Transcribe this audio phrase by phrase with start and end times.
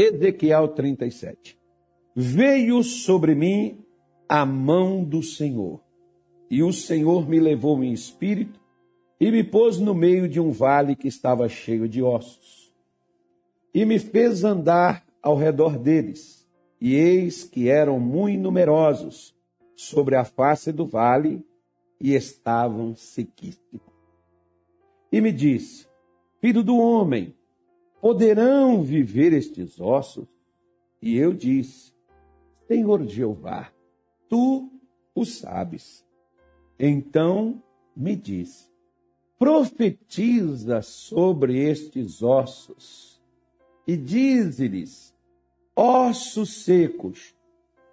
[0.00, 1.58] Ezequiel 37.
[2.16, 3.84] Veio sobre mim
[4.26, 5.78] a mão do Senhor,
[6.50, 8.58] e o Senhor me levou em espírito
[9.20, 12.72] e me pôs no meio de um vale que estava cheio de ossos,
[13.74, 16.48] e me fez andar ao redor deles,
[16.80, 19.36] e eis que eram muito numerosos
[19.76, 21.44] sobre a face do vale,
[22.00, 23.82] e estavam sequíssimos.
[25.12, 25.86] E me disse:
[26.40, 27.34] Filho do homem,
[28.00, 30.26] poderão viver estes ossos?
[31.02, 31.92] E eu disse:
[32.66, 33.72] Senhor Jeová,
[34.28, 34.70] tu
[35.14, 36.04] o sabes.
[36.78, 37.62] Então
[37.96, 38.70] me disse:
[39.38, 43.20] Profetiza sobre estes ossos
[43.86, 45.14] e dize-lhes:
[45.74, 47.34] Ossos secos,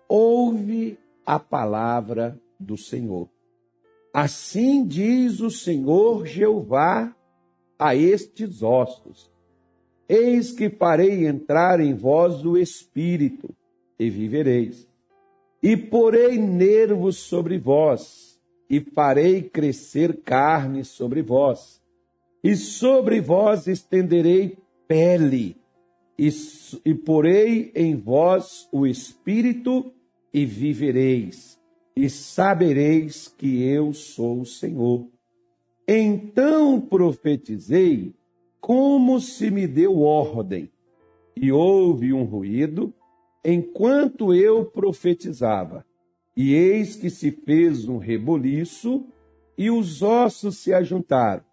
[0.08, 3.30] ouve a palavra do Senhor.
[4.14, 7.16] Assim diz o Senhor Jeová
[7.78, 9.32] a estes ossos:
[10.10, 13.50] Eis que farei entrar em vós o espírito,
[14.00, 14.88] e vivereis.
[15.62, 21.82] E porei nervos sobre vós, e farei crescer carne sobre vós.
[22.44, 25.58] E sobre vós estenderei pele,
[26.18, 26.30] e,
[26.86, 29.92] e porei em vós o espírito,
[30.34, 31.60] e vivereis.
[31.96, 35.08] E sabereis que eu sou o Senhor.
[35.88, 38.14] Então profetizei
[38.68, 40.70] como se me deu ordem,
[41.34, 42.94] e houve um ruído
[43.42, 45.86] enquanto eu profetizava.
[46.36, 49.06] E eis que se fez um reboliço,
[49.58, 51.46] e os ossos se ajuntaram,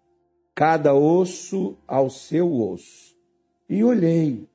[0.53, 3.15] cada osso ao seu osso.
[3.69, 4.45] E olhei,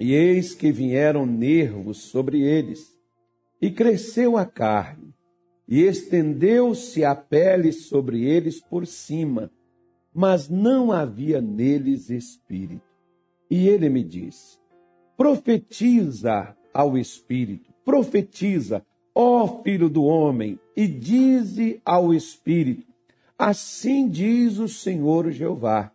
[0.00, 2.98] e eis que vieram nervos sobre eles,
[3.60, 5.12] e cresceu a carne,
[5.68, 9.50] e estendeu-se a pele sobre eles por cima
[10.14, 12.82] mas não havia neles espírito.
[13.50, 14.58] E ele me disse:
[15.16, 22.86] profetiza ao espírito, profetiza, ó filho do homem, e dize ao espírito:
[23.38, 25.92] assim diz o Senhor Jeová.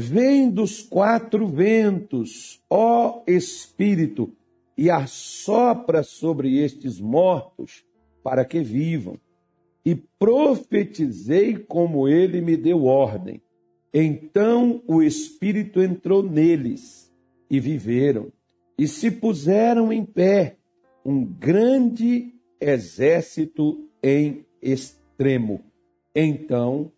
[0.00, 4.32] Vem dos quatro ventos, ó Espírito,
[4.76, 7.84] e assopra sobre estes mortos,
[8.22, 9.18] para que vivam
[9.84, 13.40] e profetizei como ele me deu ordem.
[13.92, 17.12] Então o Espírito entrou neles
[17.50, 18.30] e viveram,
[18.76, 20.56] e se puseram em pé
[21.04, 25.64] um grande exército em extremo.
[26.14, 26.92] Então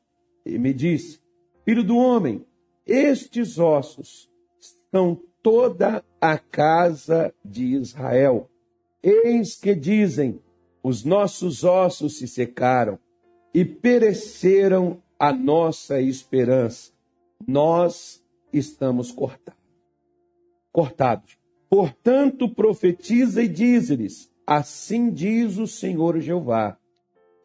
[0.44, 1.20] ele me disse:
[1.64, 2.44] Filho do homem,
[2.86, 4.28] estes ossos
[4.90, 8.50] são toda a casa de Israel.
[9.02, 10.40] Eis que dizem:
[10.82, 12.98] os nossos ossos se secaram
[13.52, 16.92] e pereceram a nossa esperança.
[17.46, 19.60] Nós estamos cortados.
[20.72, 21.38] Cortados.
[21.68, 26.78] Portanto, profetiza e diz-lhes: Assim diz o Senhor Jeová: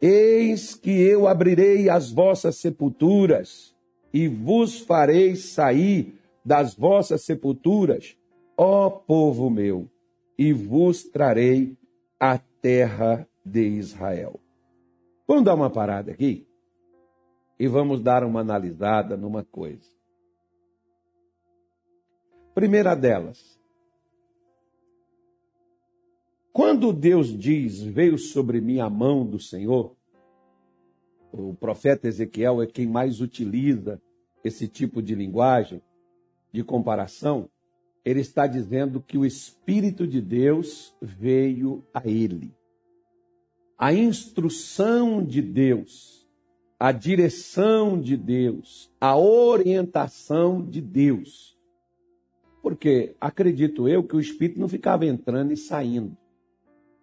[0.00, 3.74] Eis que eu abrirei as vossas sepulturas
[4.12, 6.14] e vos farei sair
[6.44, 8.16] das vossas sepulturas,
[8.56, 9.90] ó povo meu,
[10.38, 11.76] e vos trarei
[12.18, 14.40] a terra de Israel.
[15.24, 16.48] Vamos dar uma parada aqui
[17.60, 19.88] e vamos dar uma analisada numa coisa.
[22.56, 23.56] Primeira delas,
[26.52, 29.94] quando Deus diz: Veio sobre mim a mão do Senhor,
[31.30, 34.02] o profeta Ezequiel é quem mais utiliza
[34.42, 35.80] esse tipo de linguagem,
[36.52, 37.48] de comparação.
[38.04, 42.55] Ele está dizendo que o Espírito de Deus veio a ele
[43.78, 46.26] a instrução de Deus,
[46.78, 51.56] a direção de Deus, a orientação de Deus.
[52.62, 56.16] Porque acredito eu que o Espírito não ficava entrando e saindo.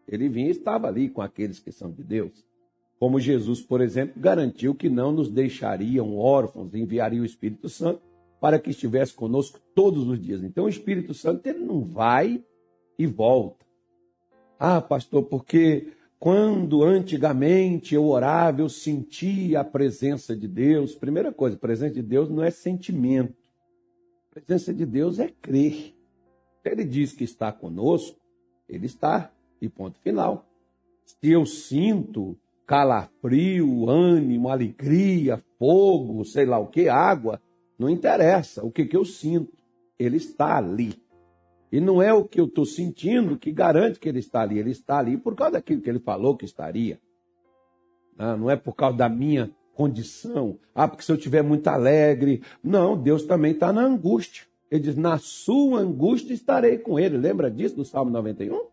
[0.08, 2.46] Ele vinha e estava ali com aqueles que são de Deus.
[3.00, 8.02] Como Jesus, por exemplo, garantiu que não nos deixariam órfãos, enviaria o Espírito Santo
[8.40, 10.44] para que estivesse conosco todos os dias.
[10.44, 12.44] Então o Espírito Santo ele não vai
[12.98, 13.66] e volta.
[14.60, 15.94] Ah, pastor, porque
[16.24, 20.96] quando antigamente eu orava, eu sentia a presença de Deus.
[20.96, 23.36] Primeira coisa, a presença de Deus não é sentimento.
[24.32, 25.94] A presença de Deus é crer.
[26.64, 28.18] Ele diz que está conosco,
[28.70, 30.48] ele está, e ponto final.
[31.04, 37.42] Se eu sinto calafrio, ânimo, alegria, fogo, sei lá o que, água,
[37.78, 39.52] não interessa o que, que eu sinto.
[40.00, 41.03] Ele está ali.
[41.74, 44.60] E não é o que eu estou sentindo que garante que ele está ali.
[44.60, 47.00] Ele está ali por causa daquilo que ele falou que estaria.
[48.16, 50.60] Ah, não é por causa da minha condição.
[50.76, 52.44] Ah, porque se eu estiver muito alegre.
[52.64, 54.46] Não, Deus também está na angústia.
[54.70, 57.18] Ele diz: Na sua angústia estarei com ele.
[57.18, 58.68] Lembra disso do Salmo 91?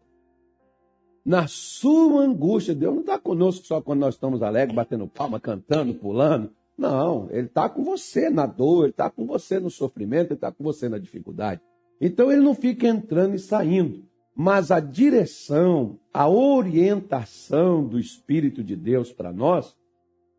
[1.24, 5.94] Na sua angústia, Deus não está conosco só quando nós estamos alegres, batendo palma, cantando,
[5.94, 6.52] pulando.
[6.76, 10.52] Não, Ele está com você na dor, Ele está com você no sofrimento, Ele está
[10.52, 11.62] com você na dificuldade.
[12.00, 14.04] Então Ele não fica entrando e saindo.
[14.34, 19.76] Mas a direção, a orientação do Espírito de Deus para nós,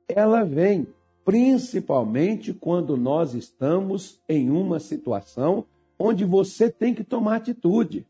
[0.08, 0.88] ela vem
[1.24, 5.66] principalmente quando nós estamos em uma situação
[6.00, 8.07] onde você tem que tomar atitude.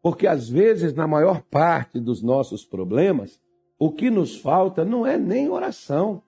[0.00, 3.40] Porque às vezes, na maior parte dos nossos problemas,
[3.78, 6.22] o que nos falta não é nem oração.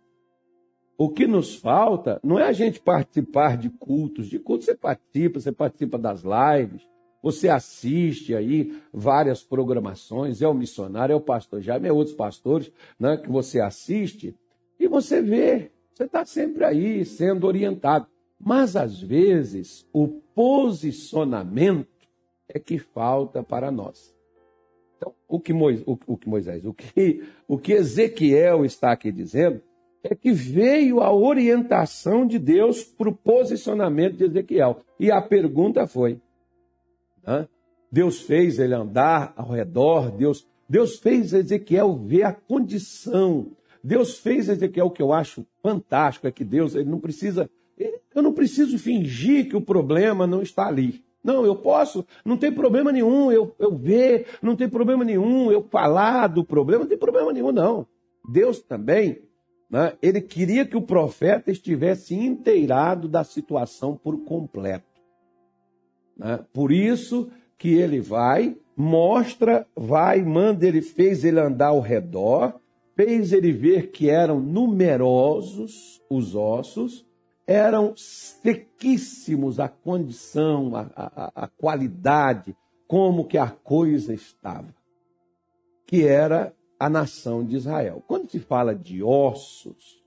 [1.01, 4.29] O que nos falta não é a gente participar de cultos.
[4.29, 6.87] De cultos você participa, você participa das lives,
[7.23, 12.71] você assiste aí várias programações, é o missionário, é o pastor Jaime, é outros pastores
[12.99, 14.37] né, que você assiste
[14.79, 18.07] e você vê, você está sempre aí sendo orientado.
[18.39, 21.89] Mas às vezes o posicionamento
[22.47, 24.15] é que falta para nós.
[24.99, 25.83] Então, o que, Moisés,
[26.67, 29.63] o, que, o que Ezequiel está aqui dizendo
[30.03, 34.79] é que veio a orientação de Deus para o posicionamento de Ezequiel.
[34.99, 36.21] E a pergunta foi:
[37.27, 37.47] né?
[37.91, 43.49] Deus fez ele andar ao redor, Deus, Deus fez Ezequiel ver a condição.
[43.83, 47.51] Deus fez Ezequiel o que eu acho fantástico é que Deus ele não precisa,
[48.15, 51.03] eu não preciso fingir que o problema não está ali.
[51.23, 55.63] Não, eu posso, não tem problema nenhum eu, eu ver, não tem problema nenhum eu
[55.63, 57.87] falar do problema, não tem problema nenhum, não.
[58.31, 59.21] Deus também,
[59.71, 65.01] né, ele queria que o profeta estivesse inteirado da situação por completo.
[66.17, 66.45] Né?
[66.53, 72.59] Por isso que ele vai, mostra, vai, manda, ele fez ele andar ao redor,
[72.97, 77.07] fez ele ver que eram numerosos os ossos,
[77.47, 82.57] eram sequíssimos a condição, a, a, a qualidade,
[82.89, 84.75] como que a coisa estava,
[85.87, 88.03] que era a nação de Israel.
[88.09, 90.03] Quando se fala de ossos,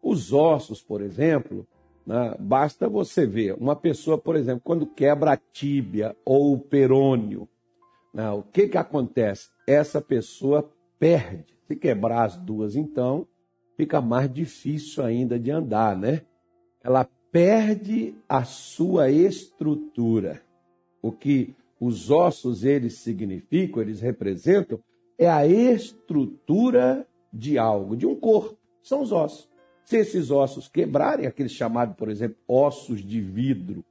[0.00, 1.66] os ossos, por exemplo,
[2.06, 7.46] né, basta você ver uma pessoa, por exemplo, quando quebra a tíbia ou o perônio,
[8.14, 9.50] né, o que, que acontece?
[9.66, 11.52] Essa pessoa perde.
[11.66, 13.26] Se quebrar as duas, então,
[13.76, 16.22] fica mais difícil ainda de andar, né?
[16.84, 20.42] ela perde a sua estrutura.
[21.00, 24.78] O que os ossos eles significam, eles representam,
[25.18, 28.56] é a estrutura de algo, de um corpo.
[28.82, 29.48] São os ossos.
[29.84, 33.84] Se esses ossos quebrarem, aqueles chamados, por exemplo, ossos de vidro,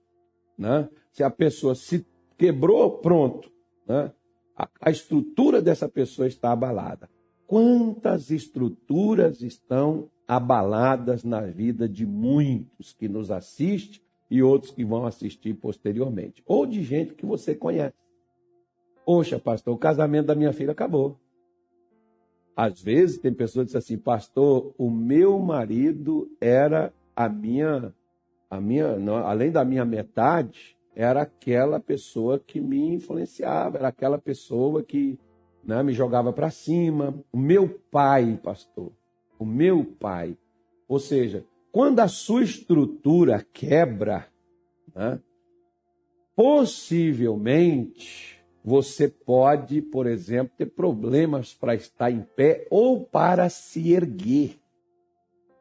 [0.58, 0.90] né?
[1.12, 2.06] se a pessoa se
[2.38, 3.52] quebrou, pronto,
[3.88, 4.12] né?
[4.58, 7.10] a, a estrutura dessa pessoa está abalada.
[7.46, 15.06] Quantas estruturas estão abaladas na vida de muitos que nos assistem e outros que vão
[15.06, 17.96] assistir posteriormente, ou de gente que você conhece.
[19.06, 21.18] Poxa, pastor, o casamento da minha filha acabou.
[22.56, 27.94] Às vezes tem pessoas que dizem assim, pastor, o meu marido era a minha,
[28.50, 34.20] a minha, não, além da minha metade, era aquela pessoa que me influenciava, era aquela
[34.20, 35.20] pessoa que
[35.64, 37.20] né, me jogava para cima.
[37.32, 38.92] O meu pai, pastor,
[39.40, 40.38] o meu pai.
[40.88, 44.28] Ou seja, quando a sua estrutura quebra,
[44.94, 45.20] né,
[46.36, 48.33] possivelmente
[48.64, 54.58] você pode, por exemplo, ter problemas para estar em pé ou para se erguer.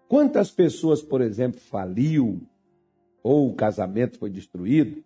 [0.09, 2.43] Quantas pessoas, por exemplo, faliu
[3.23, 5.03] ou o casamento foi destruído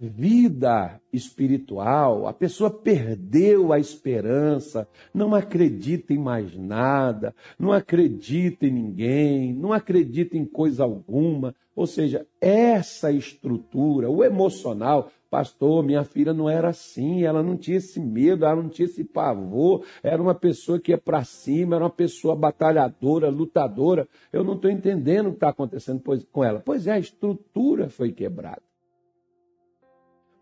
[0.00, 8.70] vida espiritual, a pessoa perdeu a esperança, não acredita em mais nada, não acredita em
[8.70, 11.54] ninguém, não acredita em coisa alguma.
[11.74, 17.76] Ou seja, essa estrutura, o emocional, pastor, minha filha não era assim, ela não tinha
[17.76, 21.84] esse medo, ela não tinha esse pavor, era uma pessoa que ia para cima, era
[21.84, 24.08] uma pessoa batalhadora, lutadora.
[24.32, 26.62] Eu não estou entendendo o que está acontecendo com ela.
[26.64, 28.62] Pois é, a estrutura foi quebrada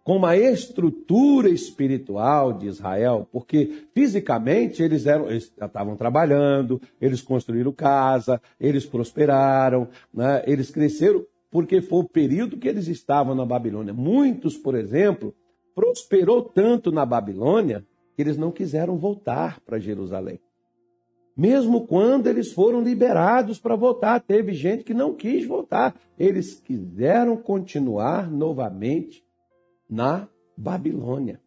[0.07, 7.73] com uma estrutura espiritual de Israel, porque fisicamente eles eram, eles estavam trabalhando, eles construíram
[7.73, 10.45] casa, eles prosperaram, né?
[10.47, 11.27] eles cresceram,
[11.57, 13.95] porque foi o período que eles estavam na Babilônia.
[13.95, 15.35] Muitos, por exemplo,
[15.75, 17.83] prosperou tanto na Babilônia
[18.15, 20.39] que eles não quiseram voltar para Jerusalém.
[21.35, 25.99] Mesmo quando eles foram liberados para voltar, teve gente que não quis voltar.
[26.19, 29.25] Eles quiseram continuar novamente
[29.89, 31.41] na Babilônia.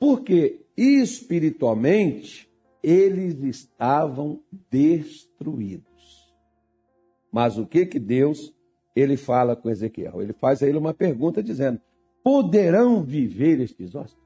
[0.00, 2.50] Porque espiritualmente
[2.82, 6.32] eles estavam destruídos.
[7.30, 8.54] Mas o que que Deus
[8.94, 10.22] ele fala com Ezequiel.
[10.22, 11.80] Ele faz a ele uma pergunta dizendo:
[12.22, 14.22] poderão viver estes ossos?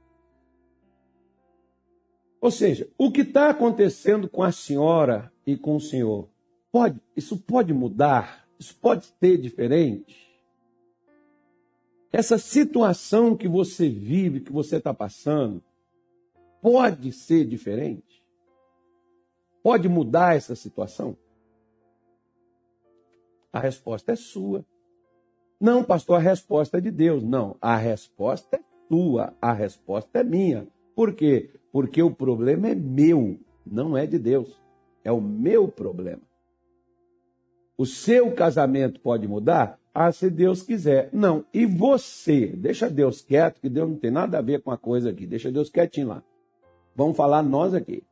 [2.41, 6.29] Ou seja, o que está acontecendo com a senhora e com o senhor,
[6.71, 8.49] pode, isso pode mudar?
[8.59, 10.29] Isso pode ser diferente?
[12.13, 15.63] Essa situação que você vive, que você está passando,
[16.63, 18.25] pode ser diferente?
[19.63, 21.17] Pode mudar essa situação?
[23.53, 24.65] A resposta é sua.
[25.61, 27.23] Não, pastor, a resposta é de Deus.
[27.23, 30.67] Não, a resposta é tua, a resposta é minha.
[30.95, 31.51] Por quê?
[31.73, 34.61] Porque o problema é meu, não é de Deus.
[35.05, 36.23] É o meu problema.
[37.77, 39.79] O seu casamento pode mudar?
[39.95, 41.09] Ah, se Deus quiser.
[41.13, 41.45] Não.
[41.53, 42.49] E você?
[42.49, 45.27] Deixa Deus quieto, que Deus não tem nada a ver com a coisa aqui.
[45.27, 46.23] Deixa Deus quietinho lá.
[46.95, 48.05] Vamos falar nós aqui.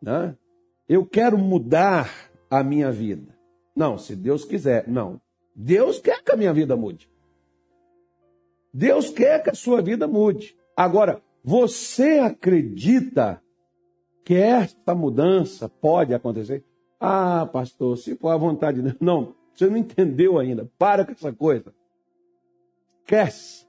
[0.00, 0.36] Né?
[0.88, 2.10] Eu quero mudar
[2.50, 3.31] a minha vida.
[3.74, 4.86] Não, se Deus quiser.
[4.88, 5.20] Não.
[5.54, 7.10] Deus quer que a minha vida mude.
[8.72, 10.56] Deus quer que a sua vida mude.
[10.76, 13.42] Agora, você acredita
[14.24, 16.64] que esta mudança pode acontecer?
[16.98, 18.96] Ah, pastor, se for a vontade de Deus.
[19.00, 20.70] Não, você não entendeu ainda.
[20.78, 21.74] Para com essa coisa.
[23.00, 23.66] Esquece.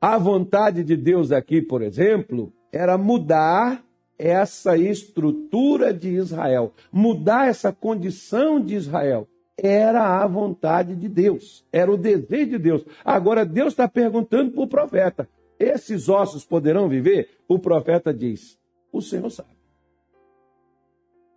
[0.00, 3.82] A vontade de Deus aqui, por exemplo, era mudar
[4.18, 9.28] essa estrutura de Israel, mudar essa condição de Israel.
[9.58, 12.84] Era a vontade de Deus, era o desejo de Deus.
[13.04, 17.38] Agora Deus está perguntando para o profeta: esses ossos poderão viver?
[17.48, 18.58] O profeta diz:
[18.92, 19.56] o Senhor sabe.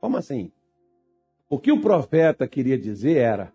[0.01, 0.51] Como assim?
[1.50, 3.53] O que o profeta queria dizer era: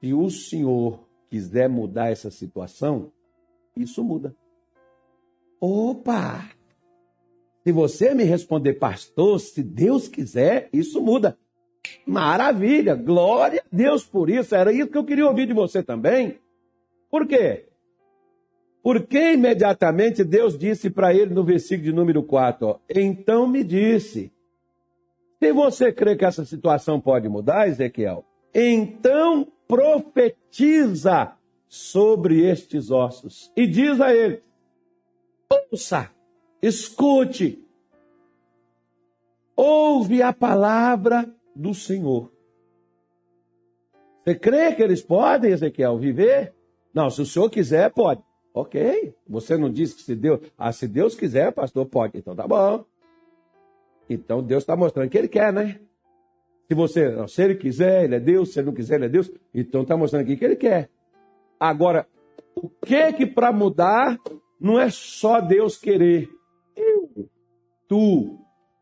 [0.00, 3.12] se o Senhor quiser mudar essa situação,
[3.76, 4.34] isso muda.
[5.60, 6.57] Opa!
[7.68, 11.36] Se você me responder, pastor, se Deus quiser, isso muda.
[12.06, 14.54] Maravilha, glória a Deus por isso.
[14.54, 16.38] Era isso que eu queria ouvir de você também.
[17.10, 17.66] Por quê?
[18.82, 24.32] Porque imediatamente Deus disse para ele no versículo de número 4: ó, Então me disse.
[25.38, 31.36] Se você crê que essa situação pode mudar, Ezequiel, então profetiza
[31.68, 34.42] sobre estes ossos e diz a ele:
[35.70, 36.10] Ouça,
[36.62, 37.64] escute,
[39.56, 42.30] ouve a palavra do Senhor.
[44.28, 46.54] Você crê que eles podem, Ezequiel, viver?
[46.92, 48.22] Não, se o senhor quiser, pode.
[48.52, 49.14] Ok.
[49.26, 50.40] Você não disse que se Deus.
[50.56, 52.18] Ah, se Deus quiser, pastor, pode.
[52.18, 52.84] Então tá bom.
[54.10, 55.80] Então Deus está mostrando que Ele quer, né?
[56.66, 58.52] Se você, não, se Ele quiser, Ele é Deus.
[58.52, 59.30] Se Ele não quiser, Ele é Deus.
[59.54, 60.90] Então está mostrando aqui que Ele quer.
[61.58, 62.06] Agora,
[62.54, 64.18] o que que para mudar
[64.60, 66.28] não é só Deus querer?
[66.78, 67.28] Eu,
[67.88, 68.38] tu,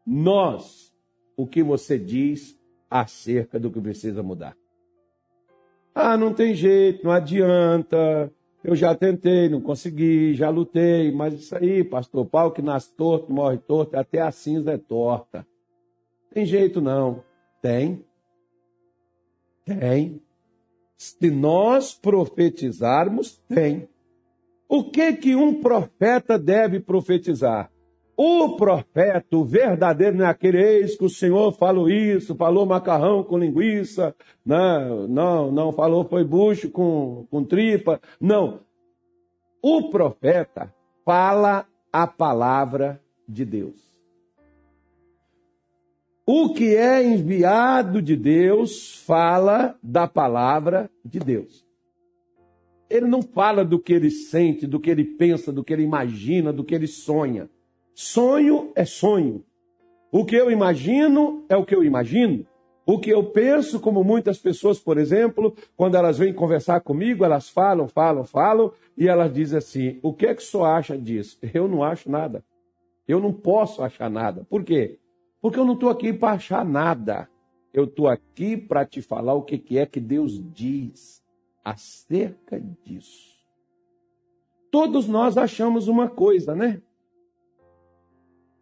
[0.06, 0.94] nós.
[1.36, 2.58] O que você diz
[2.90, 4.56] acerca do que precisa mudar?
[5.94, 8.32] Ah, não tem jeito, não adianta.
[8.62, 13.32] Eu já tentei, não consegui, já lutei, mas isso aí, pastor, pau que nasce torto,
[13.32, 15.46] morre torto, até a cinza é torta.
[16.32, 17.22] Tem jeito não.
[17.62, 18.04] Tem.
[19.64, 20.20] Tem.
[20.96, 23.88] Se nós profetizarmos, tem.
[24.68, 27.70] O que que um profeta deve profetizar?
[28.16, 33.22] O profeta, o verdadeiro, não é aquele ex que o Senhor falou isso, falou macarrão
[33.22, 38.00] com linguiça, não, não, não falou foi bucho com, com tripa.
[38.18, 38.60] Não.
[39.62, 40.72] O profeta
[41.04, 43.84] fala a palavra de Deus.
[46.24, 51.66] O que é enviado de Deus fala da palavra de Deus.
[52.88, 56.52] Ele não fala do que ele sente, do que ele pensa, do que ele imagina,
[56.52, 57.48] do que ele sonha.
[57.98, 59.42] Sonho é sonho.
[60.12, 62.46] O que eu imagino é o que eu imagino.
[62.84, 67.48] O que eu penso, como muitas pessoas, por exemplo, quando elas vêm conversar comigo, elas
[67.48, 71.38] falam, falam, falam, e elas dizem assim: o que é que senhor acha disso?
[71.54, 72.44] Eu não acho nada.
[73.08, 74.44] Eu não posso achar nada.
[74.44, 74.98] Por quê?
[75.40, 77.30] Porque eu não estou aqui para achar nada.
[77.72, 81.24] Eu estou aqui para te falar o que é que Deus diz
[81.64, 83.34] acerca disso.
[84.70, 86.82] Todos nós achamos uma coisa, né?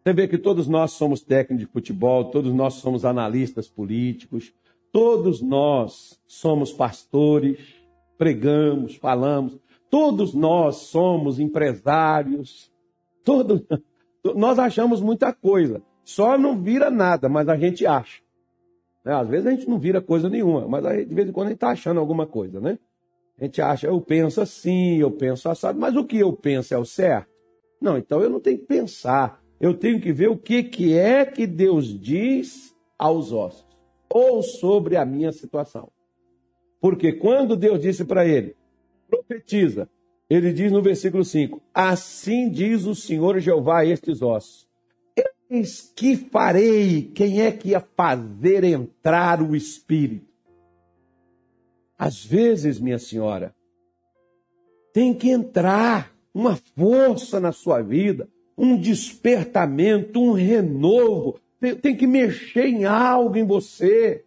[0.05, 4.53] Você vê que todos nós somos técnicos de futebol, todos nós somos analistas políticos,
[4.91, 7.57] todos nós somos pastores,
[8.15, 9.59] pregamos, falamos,
[9.89, 12.71] todos nós somos empresários,
[13.23, 13.63] todos
[14.35, 15.81] nós achamos muita coisa.
[16.03, 18.21] Só não vira nada, mas a gente acha.
[19.03, 19.11] Né?
[19.11, 21.57] Às vezes a gente não vira coisa nenhuma, mas de vez em quando a gente
[21.57, 22.77] está achando alguma coisa, né?
[23.39, 26.77] A gente acha, eu penso assim, eu penso assado, mas o que eu penso é
[26.77, 27.33] o certo?
[27.81, 31.25] Não, então eu não tenho que pensar eu tenho que ver o que, que é
[31.25, 33.65] que Deus diz aos ossos,
[34.09, 35.91] ou sobre a minha situação.
[36.79, 38.55] Porque quando Deus disse para ele,
[39.09, 39.89] profetiza,
[40.29, 44.67] ele diz no versículo 5: Assim diz o Senhor Jeová a estes ossos:
[45.49, 47.11] Eis que farei.
[47.13, 50.27] Quem é que ia fazer entrar o Espírito?
[51.97, 53.55] Às vezes, minha senhora,
[54.91, 61.39] tem que entrar uma força na sua vida, um despertamento, um renovo.
[61.59, 64.23] Tem, tem que mexer em algo em você.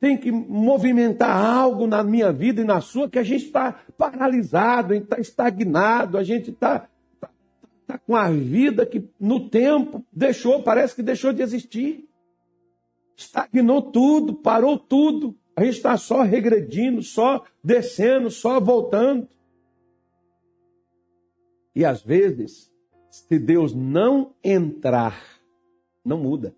[0.00, 4.92] Tem que movimentar algo na minha vida e na sua, que a gente está paralisado,
[4.92, 6.88] a gente está estagnado, a gente está
[7.20, 7.30] tá,
[7.86, 12.08] tá com a vida que no tempo deixou, parece que deixou de existir.
[13.14, 15.36] Estagnou tudo, parou tudo.
[15.54, 19.28] A gente está só regredindo, só descendo, só voltando.
[21.74, 22.69] E às vezes,
[23.10, 25.20] se Deus não entrar,
[26.04, 26.54] não muda.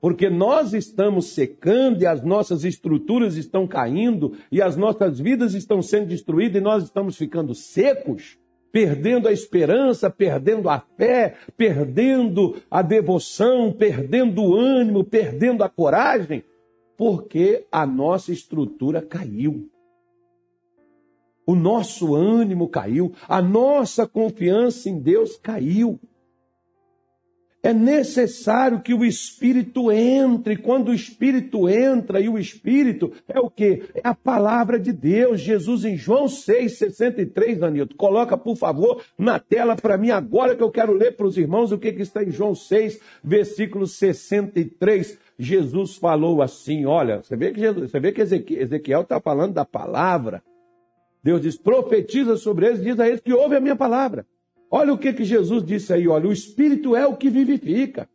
[0.00, 5.82] Porque nós estamos secando e as nossas estruturas estão caindo e as nossas vidas estão
[5.82, 8.38] sendo destruídas e nós estamos ficando secos,
[8.72, 16.44] perdendo a esperança, perdendo a fé, perdendo a devoção, perdendo o ânimo, perdendo a coragem,
[16.96, 19.69] porque a nossa estrutura caiu
[21.46, 25.98] o nosso ânimo caiu, a nossa confiança em Deus caiu.
[27.62, 30.56] É necessário que o Espírito entre.
[30.56, 33.82] Quando o Espírito entra, e o Espírito é o que?
[33.94, 35.40] É a palavra de Deus.
[35.40, 37.94] Jesus em João 6, 63, Danilo.
[37.96, 41.70] Coloca, por favor, na tela para mim agora que eu quero ler para os irmãos
[41.70, 45.18] o que, que está em João 6, versículo 63.
[45.38, 49.66] Jesus falou assim: olha, você vê que, Jesus, você vê que Ezequiel está falando da
[49.66, 50.42] palavra.
[51.22, 54.26] Deus diz: profetiza sobre eles, diz a eles que ouve a minha palavra.
[54.70, 58.08] Olha o que, que Jesus disse aí: olha, o Espírito é o que vivifica.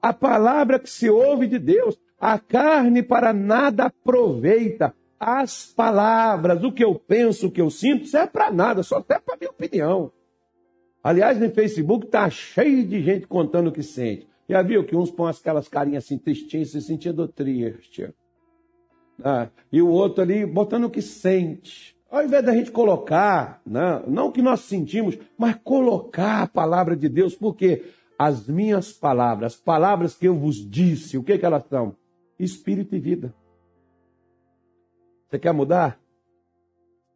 [0.00, 4.94] A palavra que se ouve de Deus, a carne para nada aproveita.
[5.20, 9.24] As palavras, o que eu penso, o que eu sinto, serve para nada, só serve
[9.24, 10.12] para minha opinião.
[11.02, 14.28] Aliás, no Facebook está cheio de gente contando o que sente.
[14.48, 18.14] Já viu que uns põem aquelas carinhas assim, tristinhas, se sentindo triste.
[19.22, 21.97] Ah, e o outro ali botando o que sente.
[22.10, 26.96] Ao invés da gente colocar, não, né, não que nós sentimos, mas colocar a palavra
[26.96, 27.84] de Deus, porque
[28.18, 31.94] as minhas palavras, as palavras que eu vos disse, o que, que elas são?
[32.38, 33.34] Espírito e vida.
[35.28, 36.00] Você quer mudar?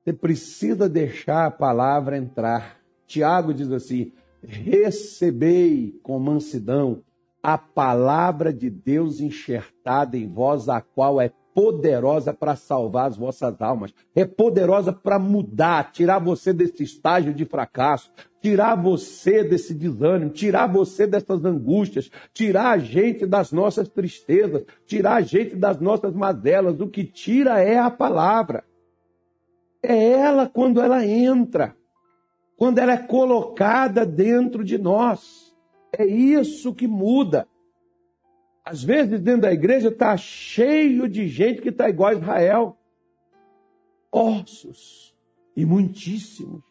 [0.04, 2.78] Você precisa deixar a palavra entrar.
[3.06, 7.02] Tiago diz assim: recebei com mansidão
[7.42, 13.60] a palavra de Deus enxertada em vós, a qual é poderosa para salvar as vossas
[13.60, 18.10] almas, é poderosa para mudar, tirar você desse estágio de fracasso,
[18.40, 25.14] tirar você desse desânimo, tirar você dessas angústias, tirar a gente das nossas tristezas, tirar
[25.16, 26.80] a gente das nossas mazelas.
[26.80, 28.64] O que tira é a palavra.
[29.82, 31.76] É ela quando ela entra,
[32.56, 35.52] quando ela é colocada dentro de nós.
[35.96, 37.46] É isso que muda.
[38.64, 42.76] Às vezes, dentro da igreja, está cheio de gente que está igual a Israel.
[44.10, 45.14] Ossos,
[45.56, 46.62] e muitíssimos,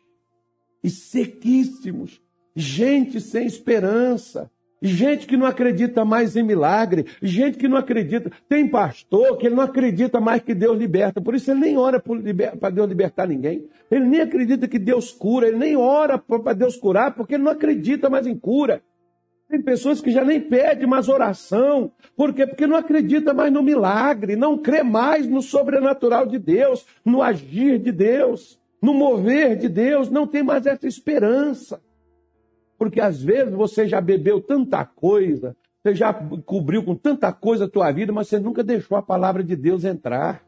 [0.84, 2.22] e sequíssimos.
[2.56, 4.50] Gente sem esperança.
[4.84, 8.32] Gente que não acredita mais em milagre, gente que não acredita.
[8.50, 12.00] Tem pastor que ele não acredita mais que Deus liberta, por isso ele nem ora
[12.00, 13.70] para Deus libertar ninguém.
[13.92, 17.52] Ele nem acredita que Deus cura, ele nem ora para Deus curar, porque ele não
[17.52, 18.82] acredita mais em cura.
[19.52, 21.92] Tem pessoas que já nem pedem mais oração.
[22.16, 22.48] Por quê?
[22.48, 27.78] Porque não acredita mais no milagre, não crê mais no sobrenatural de Deus, no agir
[27.78, 31.82] de Deus, no mover de Deus, não tem mais essa esperança.
[32.78, 37.70] Porque às vezes você já bebeu tanta coisa, você já cobriu com tanta coisa a
[37.70, 40.46] tua vida, mas você nunca deixou a palavra de Deus entrar.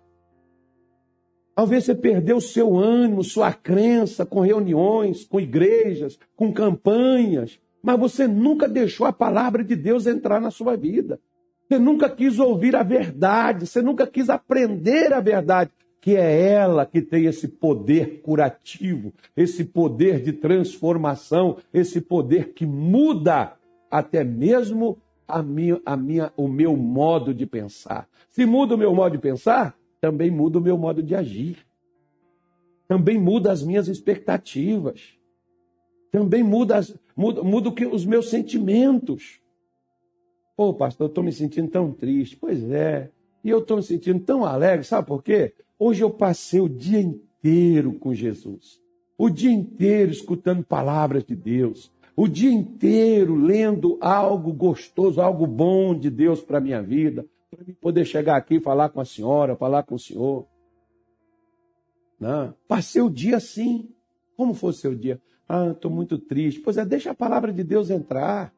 [1.54, 8.26] Talvez você perdeu seu ânimo, sua crença com reuniões, com igrejas, com campanhas, mas você
[8.26, 11.20] nunca deixou a palavra de Deus entrar na sua vida.
[11.68, 15.70] Você nunca quis ouvir a verdade, você nunca quis aprender a verdade,
[16.00, 22.66] que é ela que tem esse poder curativo, esse poder de transformação, esse poder que
[22.66, 23.54] muda
[23.92, 28.08] até mesmo a minha, a minha, o meu modo de pensar.
[28.30, 31.58] Se muda o meu modo de pensar, também muda o meu modo de agir.
[32.88, 35.18] Também muda as minhas expectativas
[36.14, 36.80] também muda,
[37.16, 39.40] muda, muda que, os meus sentimentos.
[40.56, 42.38] Pô, pastor, eu estou me sentindo tão triste.
[42.38, 43.10] Pois é.
[43.44, 44.86] E eu estou me sentindo tão alegre.
[44.86, 45.54] Sabe por quê?
[45.78, 48.80] Hoje eu passei o dia inteiro com Jesus.
[49.18, 51.92] O dia inteiro escutando palavras de Deus.
[52.16, 57.26] O dia inteiro lendo algo gostoso, algo bom de Deus para a minha vida.
[57.50, 60.46] Para poder chegar aqui e falar com a senhora, falar com o senhor.
[62.20, 62.54] Né?
[62.68, 63.90] Passei o dia assim.
[64.36, 65.22] Como foi o seu dia?
[65.48, 66.62] Ah, estou muito triste.
[66.62, 68.54] Pois é, deixa a palavra de Deus entrar.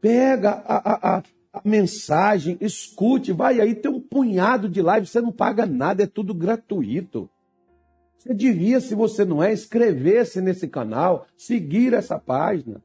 [0.00, 5.20] Pega a, a, a, a mensagem, escute, vai aí, tem um punhado de live, você
[5.20, 7.28] não paga nada, é tudo gratuito.
[8.18, 12.82] Você devia, se você não é, inscrever-se nesse canal, seguir essa página,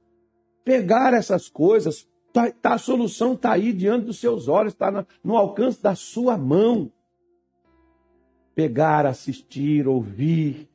[0.63, 5.35] pegar essas coisas, tá, tá a solução está aí diante dos seus olhos, está no
[5.35, 6.91] alcance da sua mão.
[8.53, 10.70] Pegar, assistir, ouvir,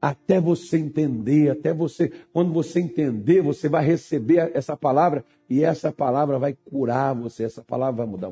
[0.00, 5.92] até você entender, até você, quando você entender, você vai receber essa palavra e essa
[5.92, 8.30] palavra vai curar você, essa palavra vai mudar.